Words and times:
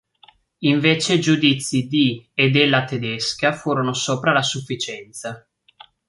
Invece 0.63 1.13
i 1.13 1.21
giudizi 1.21 1.85
di 1.85 2.27
e 2.33 2.49
della 2.49 2.85
tedesca 2.85 3.53
furono 3.53 3.93
sopra 3.93 4.31
la 4.33 4.41
sufficienza. 4.41 5.47